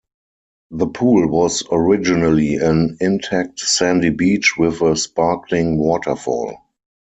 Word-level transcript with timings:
The 0.71 0.87
Pool 0.87 1.27
was 1.29 1.61
originally 1.71 2.55
an 2.55 2.97
intact 3.01 3.59
sandy 3.59 4.09
beach 4.09 4.55
with 4.57 4.81
a 4.81 4.95
sparkling 4.95 5.77
waterfall. 5.77 6.57